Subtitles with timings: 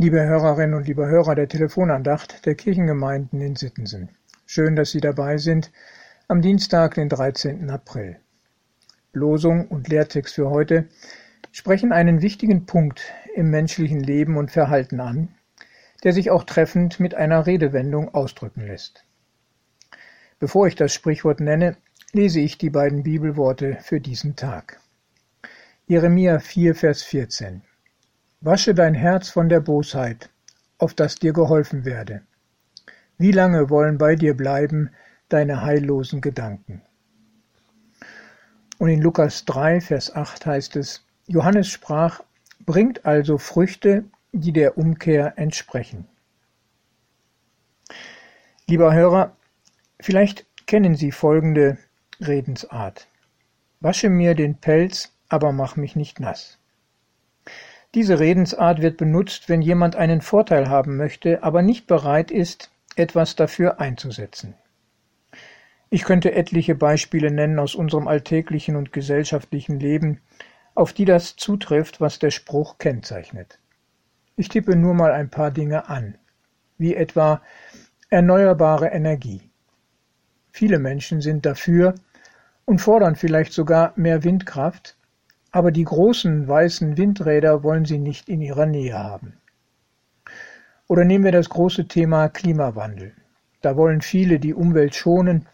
[0.00, 4.10] Liebe Hörerinnen und liebe Hörer der Telefonandacht der Kirchengemeinden in Sittensen.
[4.46, 5.72] Schön, dass Sie dabei sind
[6.28, 7.68] am Dienstag, den 13.
[7.68, 8.20] April.
[9.12, 10.86] Losung und Lehrtext für heute
[11.50, 15.34] sprechen einen wichtigen Punkt im menschlichen Leben und Verhalten an,
[16.04, 19.04] der sich auch treffend mit einer Redewendung ausdrücken lässt.
[20.38, 21.76] Bevor ich das Sprichwort nenne,
[22.12, 24.80] lese ich die beiden Bibelworte für diesen Tag.
[25.88, 27.62] Jeremia 4, Vers 14.
[28.40, 30.30] Wasche dein Herz von der Bosheit,
[30.78, 32.22] auf dass dir geholfen werde.
[33.16, 34.90] Wie lange wollen bei dir bleiben
[35.28, 36.80] deine heillosen Gedanken?
[38.78, 42.20] Und in Lukas 3, Vers 8 heißt es, Johannes sprach,
[42.64, 46.06] bringt also Früchte, die der Umkehr entsprechen.
[48.68, 49.36] Lieber Hörer,
[49.98, 51.76] vielleicht kennen Sie folgende
[52.20, 53.08] Redensart.
[53.80, 56.57] Wasche mir den Pelz, aber mach mich nicht nass.
[57.94, 63.34] Diese Redensart wird benutzt, wenn jemand einen Vorteil haben möchte, aber nicht bereit ist, etwas
[63.34, 64.54] dafür einzusetzen.
[65.90, 70.20] Ich könnte etliche Beispiele nennen aus unserem alltäglichen und gesellschaftlichen Leben,
[70.74, 73.58] auf die das zutrifft, was der Spruch kennzeichnet.
[74.36, 76.16] Ich tippe nur mal ein paar Dinge an,
[76.76, 77.40] wie etwa
[78.10, 79.40] erneuerbare Energie.
[80.52, 81.94] Viele Menschen sind dafür
[82.66, 84.97] und fordern vielleicht sogar mehr Windkraft,
[85.50, 89.34] aber die großen weißen Windräder wollen sie nicht in ihrer Nähe haben.
[90.86, 93.14] Oder nehmen wir das große Thema Klimawandel.
[93.60, 95.46] Da wollen viele die Umwelt schonen,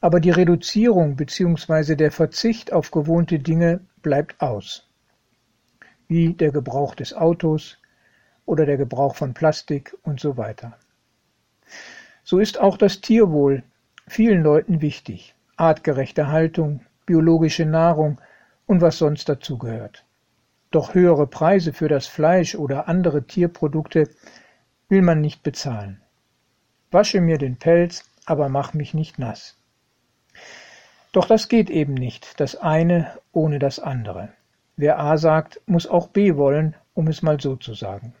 [0.00, 1.94] aber die Reduzierung bzw.
[1.94, 4.88] der Verzicht auf gewohnte Dinge bleibt aus,
[6.06, 7.78] wie der Gebrauch des Autos
[8.46, 10.76] oder der Gebrauch von Plastik und so weiter.
[12.24, 13.62] So ist auch das Tierwohl
[14.06, 15.34] vielen Leuten wichtig.
[15.56, 18.20] Artgerechte Haltung, biologische Nahrung,
[18.68, 20.04] und was sonst dazugehört.
[20.70, 24.10] Doch höhere Preise für das Fleisch oder andere Tierprodukte
[24.88, 26.00] will man nicht bezahlen.
[26.90, 29.56] Wasche mir den Pelz, aber mach mich nicht nass.
[31.12, 34.28] Doch das geht eben nicht, das eine ohne das andere.
[34.76, 38.14] Wer A sagt, muss auch B wollen, um es mal so zu sagen.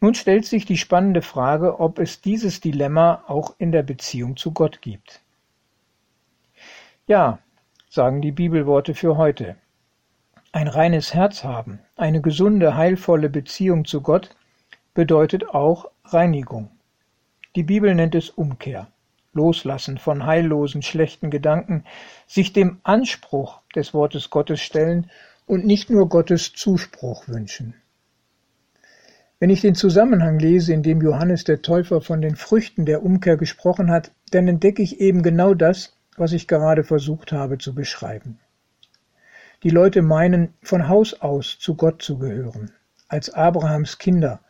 [0.00, 4.52] Nun stellt sich die spannende Frage, ob es dieses Dilemma auch in der Beziehung zu
[4.52, 5.20] Gott gibt.
[7.06, 7.40] Ja,
[7.92, 9.56] sagen die Bibelworte für heute.
[10.52, 14.30] Ein reines Herz haben, eine gesunde, heilvolle Beziehung zu Gott
[14.94, 16.70] bedeutet auch Reinigung.
[17.56, 18.86] Die Bibel nennt es Umkehr,
[19.32, 21.82] Loslassen von heillosen, schlechten Gedanken,
[22.28, 25.10] sich dem Anspruch des Wortes Gottes stellen
[25.46, 27.74] und nicht nur Gottes Zuspruch wünschen.
[29.40, 33.36] Wenn ich den Zusammenhang lese, in dem Johannes der Täufer von den Früchten der Umkehr
[33.36, 38.38] gesprochen hat, dann entdecke ich eben genau das, was ich gerade versucht habe zu beschreiben.
[39.62, 42.72] Die Leute meinen, von Haus aus zu Gott zu gehören,
[43.08, 44.40] als Abrahams Kinder,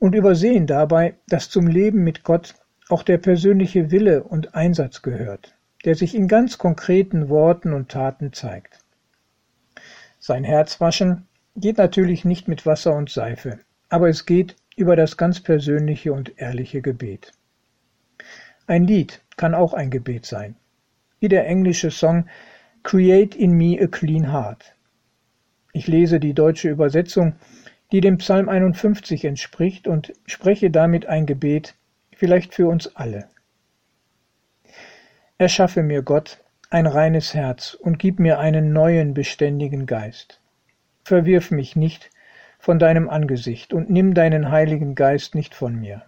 [0.00, 2.56] und übersehen dabei, dass zum Leben mit Gott
[2.88, 8.32] auch der persönliche Wille und Einsatz gehört, der sich in ganz konkreten Worten und Taten
[8.32, 8.80] zeigt.
[10.18, 15.16] Sein Herz waschen geht natürlich nicht mit Wasser und Seife, aber es geht über das
[15.16, 17.32] ganz persönliche und ehrliche Gebet.
[18.66, 20.56] Ein Lied kann auch ein Gebet sein
[21.20, 22.26] wie der englische Song
[22.82, 24.74] Create in me a clean heart.
[25.72, 27.34] Ich lese die deutsche Übersetzung,
[27.92, 31.74] die dem Psalm 51 entspricht und spreche damit ein Gebet,
[32.14, 33.28] vielleicht für uns alle.
[35.38, 40.40] Erschaffe mir Gott ein reines Herz und gib mir einen neuen beständigen Geist.
[41.04, 42.10] Verwirf mich nicht
[42.58, 46.02] von deinem Angesicht und nimm deinen heiligen Geist nicht von mir.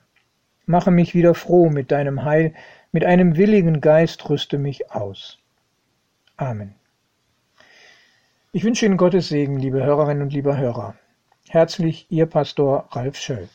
[0.68, 2.52] Mache mich wieder froh mit deinem Heil,
[2.92, 5.38] mit einem willigen Geist rüste mich aus.
[6.36, 6.74] Amen.
[8.52, 10.94] Ich wünsche Ihnen Gottes Segen, liebe Hörerinnen und lieber Hörer.
[11.48, 13.48] Herzlich Ihr Pastor Ralf Schöll.